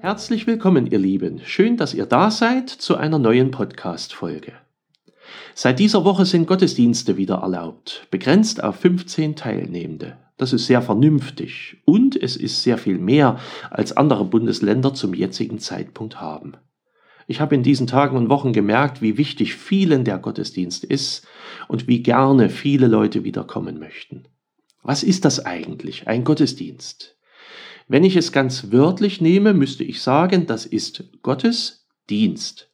[0.00, 1.40] Herzlich willkommen, ihr Lieben.
[1.44, 4.52] Schön, dass ihr da seid zu einer neuen Podcast-Folge.
[5.54, 10.18] Seit dieser Woche sind Gottesdienste wieder erlaubt, begrenzt auf 15 Teilnehmende.
[10.36, 13.38] Das ist sehr vernünftig und es ist sehr viel mehr,
[13.70, 16.56] als andere Bundesländer zum jetzigen Zeitpunkt haben.
[17.26, 21.26] Ich habe in diesen Tagen und Wochen gemerkt, wie wichtig vielen der Gottesdienst ist
[21.68, 24.24] und wie gerne viele Leute wieder kommen möchten.
[24.82, 27.16] Was ist das eigentlich, ein Gottesdienst?
[27.88, 32.70] Wenn ich es ganz wörtlich nehme, müsste ich sagen, das ist Gottes Dienst.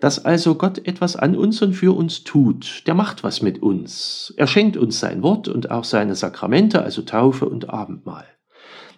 [0.00, 4.32] Dass also Gott etwas an uns und für uns tut, der macht was mit uns.
[4.36, 8.26] Er schenkt uns sein Wort und auch seine Sakramente, also Taufe und Abendmahl.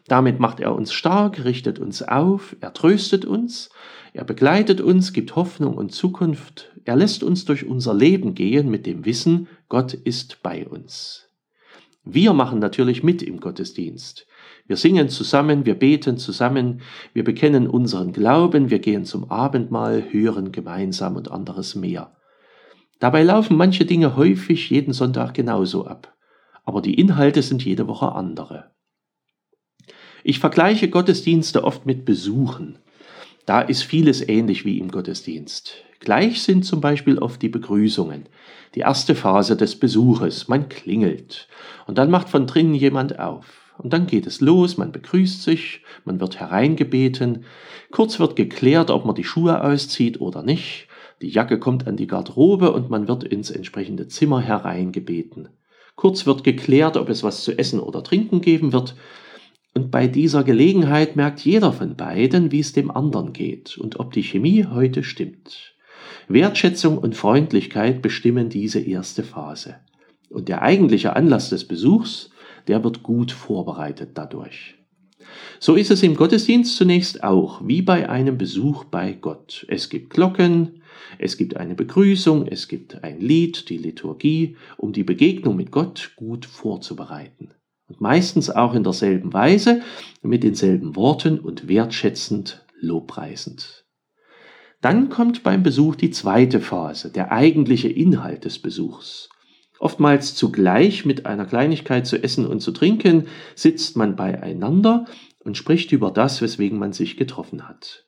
[0.06, 3.70] Damit macht er uns stark, richtet uns auf, er tröstet uns,
[4.12, 8.86] er begleitet uns, gibt Hoffnung und Zukunft, er lässt uns durch unser Leben gehen mit
[8.86, 11.28] dem Wissen, Gott ist bei uns.
[12.04, 14.26] Wir machen natürlich mit im Gottesdienst.
[14.66, 16.80] Wir singen zusammen, wir beten zusammen,
[17.12, 22.16] wir bekennen unseren Glauben, wir gehen zum Abendmahl, hören gemeinsam und anderes mehr.
[22.98, 26.16] Dabei laufen manche Dinge häufig jeden Sonntag genauso ab,
[26.64, 28.70] aber die Inhalte sind jede Woche andere.
[30.24, 32.78] Ich vergleiche Gottesdienste oft mit Besuchen.
[33.46, 35.84] Da ist vieles ähnlich wie im Gottesdienst.
[35.98, 38.26] Gleich sind zum Beispiel oft die Begrüßungen.
[38.74, 40.48] Die erste Phase des Besuches.
[40.48, 41.48] Man klingelt.
[41.86, 43.62] Und dann macht von drinnen jemand auf.
[43.78, 47.44] Und dann geht es los, man begrüßt sich, man wird hereingebeten.
[47.90, 50.88] Kurz wird geklärt, ob man die Schuhe auszieht oder nicht.
[51.20, 55.48] Die Jacke kommt an die Garderobe und man wird ins entsprechende Zimmer hereingebeten.
[55.96, 58.94] Kurz wird geklärt, ob es was zu essen oder trinken geben wird.
[59.74, 64.12] Und bei dieser Gelegenheit merkt jeder von beiden, wie es dem anderen geht und ob
[64.12, 65.74] die Chemie heute stimmt.
[66.28, 69.76] Wertschätzung und Freundlichkeit bestimmen diese erste Phase.
[70.28, 72.30] Und der eigentliche Anlass des Besuchs,
[72.68, 74.74] der wird gut vorbereitet dadurch.
[75.58, 79.64] So ist es im Gottesdienst zunächst auch, wie bei einem Besuch bei Gott.
[79.68, 80.82] Es gibt Glocken,
[81.18, 86.12] es gibt eine Begrüßung, es gibt ein Lied, die Liturgie, um die Begegnung mit Gott
[86.16, 87.50] gut vorzubereiten.
[87.98, 89.82] Meistens auch in derselben Weise,
[90.22, 93.84] mit denselben Worten und wertschätzend, lobpreisend.
[94.80, 99.28] Dann kommt beim Besuch die zweite Phase, der eigentliche Inhalt des Besuchs.
[99.78, 105.06] Oftmals zugleich mit einer Kleinigkeit zu essen und zu trinken, sitzt man beieinander
[105.40, 108.06] und spricht über das, weswegen man sich getroffen hat.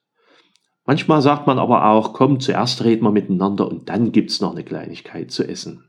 [0.84, 4.64] Manchmal sagt man aber auch, komm, zuerst reden wir miteinander und dann gibt's noch eine
[4.64, 5.84] Kleinigkeit zu essen.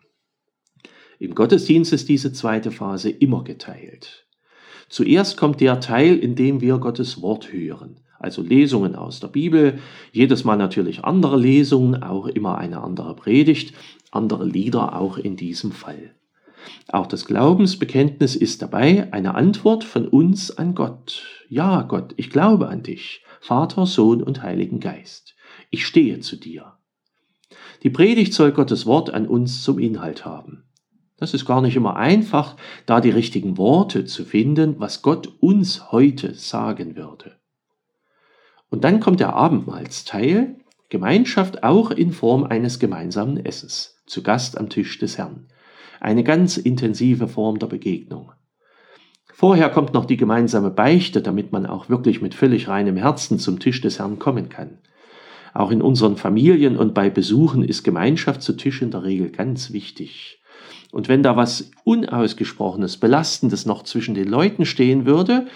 [1.20, 4.26] Im Gottesdienst ist diese zweite Phase immer geteilt.
[4.90, 9.80] Zuerst kommt der Teil, in dem wir Gottes Wort hören also Lesungen aus der Bibel,
[10.12, 13.74] jedes Mal natürlich andere Lesungen, auch immer eine andere Predigt,
[14.12, 16.16] andere Lieder auch in diesem Fall.
[16.88, 21.24] Auch das Glaubensbekenntnis ist dabei eine Antwort von uns an Gott.
[21.50, 25.36] Ja, Gott, ich glaube an dich, Vater, Sohn und Heiligen Geist.
[25.70, 26.74] Ich stehe zu dir.
[27.84, 30.65] Die Predigt soll Gottes Wort an uns zum Inhalt haben.
[31.18, 35.92] Das ist gar nicht immer einfach, da die richtigen Worte zu finden, was Gott uns
[35.92, 37.38] heute sagen würde.
[38.70, 40.58] Und dann kommt der Abendmahlsteil,
[40.90, 45.48] Gemeinschaft auch in Form eines gemeinsamen Essens, zu Gast am Tisch des Herrn.
[46.02, 48.32] Eine ganz intensive Form der Begegnung.
[49.34, 53.60] Vorher kommt noch die gemeinsame Beichte, damit man auch wirklich mit völlig reinem Herzen zum
[53.60, 54.80] Tisch des Herrn kommen kann.
[55.54, 59.72] Auch in unseren Familien und bei Besuchen ist Gemeinschaft zu Tisch in der Regel ganz
[59.72, 60.42] wichtig.
[60.96, 65.48] Und wenn da was Unausgesprochenes, Belastendes noch zwischen den Leuten stehen würde,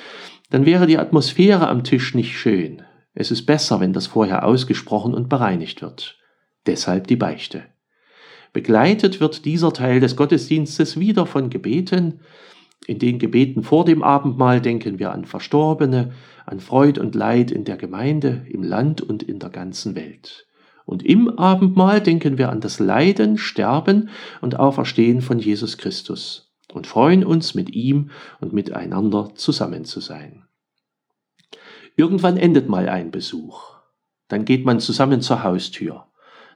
[0.49, 2.81] dann wäre die Atmosphäre am Tisch nicht schön.
[3.13, 6.17] Es ist besser, wenn das vorher ausgesprochen und bereinigt wird.
[6.65, 7.63] Deshalb die Beichte.
[8.51, 12.19] Begleitet wird dieser Teil des Gottesdienstes wieder von Gebeten.
[12.85, 16.11] In den Gebeten vor dem Abendmahl denken wir an Verstorbene,
[16.45, 20.48] an Freud und Leid in der Gemeinde, im Land und in der ganzen Welt.
[20.89, 24.09] Und im Abendmahl denken wir an das Leiden, Sterben
[24.41, 28.09] und Auferstehen von Jesus Christus und freuen uns mit ihm
[28.39, 30.47] und miteinander zusammen zu sein.
[31.95, 33.75] Irgendwann endet mal ein Besuch.
[34.29, 36.07] Dann geht man zusammen zur Haustür.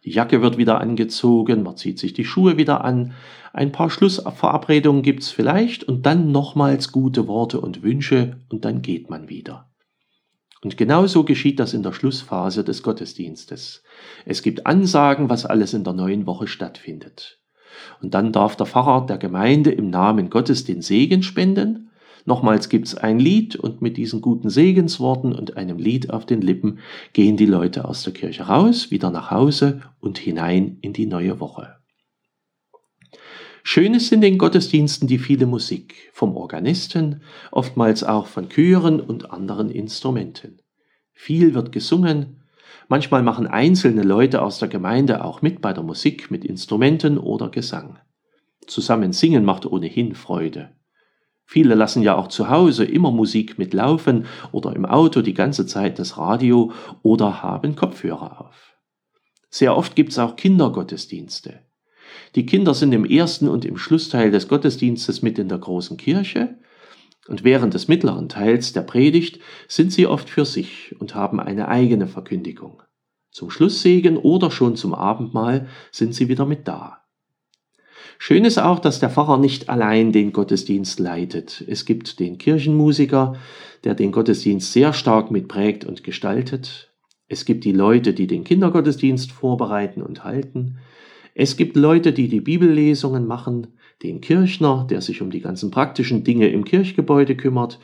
[0.03, 3.13] Die Jacke wird wieder angezogen, man zieht sich die Schuhe wieder an,
[3.53, 9.12] ein paar Schlussverabredungen gibt's vielleicht und dann nochmals gute Worte und Wünsche und dann geht
[9.12, 9.69] man wieder.
[10.63, 13.83] Und genauso geschieht das in der Schlussphase des Gottesdienstes.
[14.25, 17.39] Es gibt Ansagen, was alles in der neuen Woche stattfindet.
[18.01, 21.89] Und dann darf der Pfarrer der Gemeinde im Namen Gottes den Segen spenden
[22.25, 26.80] Nochmals gibt's ein Lied und mit diesen guten Segensworten und einem Lied auf den Lippen
[27.12, 31.39] gehen die Leute aus der Kirche raus, wieder nach Hause und hinein in die neue
[31.39, 31.82] Woche.
[33.65, 39.31] Schön ist in den Gottesdiensten die viele Musik vom Organisten, oftmals auch von Chören und
[39.31, 40.62] anderen Instrumenten.
[41.13, 42.44] Viel wird gesungen,
[42.89, 47.50] manchmal machen einzelne Leute aus der Gemeinde auch mit bei der Musik mit Instrumenten oder
[47.50, 48.00] Gesang.
[48.68, 50.75] Zusammen singen macht ohnehin Freude.
[51.45, 56.00] Viele lassen ja auch zu Hause immer Musik mitlaufen oder im Auto die ganze Zeit
[56.00, 58.77] das Radio oder haben Kopfhörer auf.
[59.50, 61.62] Sehr oft gibt's auch Kindergottesdienste.
[62.35, 66.57] Die Kinder sind im ersten und im Schlussteil des Gottesdienstes mit in der großen Kirche
[67.27, 71.67] und während des mittleren Teils der Predigt sind sie oft für sich und haben eine
[71.67, 72.83] eigene Verkündigung.
[73.31, 77.00] Zum Schlusssegen oder schon zum Abendmahl sind sie wieder mit da.
[78.19, 81.63] Schön ist auch, dass der Pfarrer nicht allein den Gottesdienst leitet.
[81.67, 83.35] Es gibt den Kirchenmusiker,
[83.83, 86.94] der den Gottesdienst sehr stark mitprägt und gestaltet.
[87.27, 90.77] Es gibt die Leute, die den Kindergottesdienst vorbereiten und halten.
[91.35, 93.68] Es gibt Leute, die die Bibellesungen machen,
[94.03, 97.80] den Kirchner, der sich um die ganzen praktischen Dinge im Kirchgebäude kümmert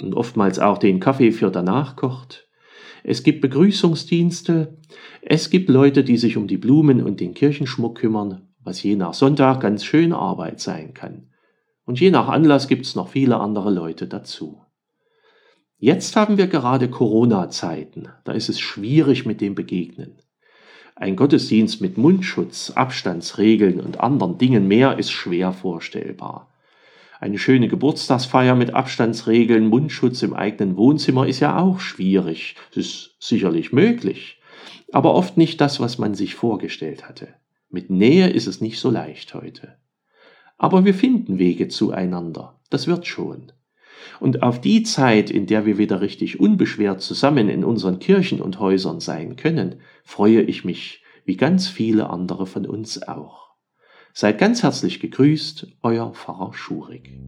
[0.00, 2.48] und oftmals auch den Kaffee für danach kocht.
[3.04, 4.78] Es gibt Begrüßungsdienste,
[5.22, 9.14] es gibt Leute, die sich um die Blumen und den Kirchenschmuck kümmern, was je nach
[9.14, 11.30] Sonntag ganz schön Arbeit sein kann.
[11.84, 14.60] Und je nach Anlass gibt's noch viele andere Leute dazu.
[15.78, 20.22] Jetzt haben wir gerade Corona-Zeiten, da ist es schwierig mit dem Begegnen.
[21.02, 26.48] Ein Gottesdienst mit Mundschutz, Abstandsregeln und anderen Dingen mehr ist schwer vorstellbar.
[27.18, 32.54] Eine schöne Geburtstagsfeier mit Abstandsregeln, Mundschutz im eigenen Wohnzimmer ist ja auch schwierig.
[32.70, 34.40] Es ist sicherlich möglich,
[34.92, 37.34] aber oft nicht das, was man sich vorgestellt hatte.
[37.68, 39.74] Mit Nähe ist es nicht so leicht heute.
[40.56, 42.60] Aber wir finden Wege zueinander.
[42.70, 43.50] Das wird schon.
[44.20, 48.60] Und auf die Zeit, in der wir wieder richtig unbeschwert zusammen in unseren Kirchen und
[48.60, 53.50] Häusern sein können, freue ich mich, wie ganz viele andere von uns auch.
[54.14, 57.18] Seid ganz herzlich gegrüßt, euer Pfarrer Schurig.